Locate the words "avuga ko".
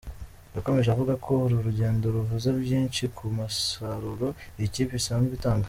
0.91-1.31